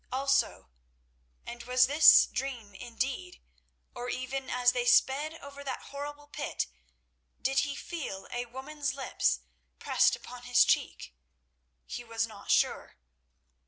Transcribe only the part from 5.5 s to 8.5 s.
that horrible pit did he feel a